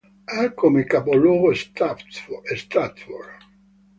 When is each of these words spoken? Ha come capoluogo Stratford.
Ha 0.35 0.49
come 0.53 0.83
capoluogo 0.85 1.51
Stratford. 1.53 3.45